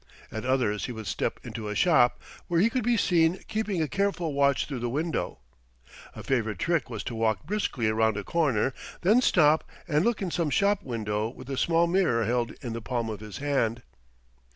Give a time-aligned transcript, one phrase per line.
[0.31, 3.87] At others he would step into a shop, where he could be seen keeping a
[3.87, 5.37] careful watch through the window.
[6.15, 10.31] A favourite trick was to walk briskly round a corner, then stop and look in
[10.31, 13.83] some shop window with a small mirror held in the palm of his hand.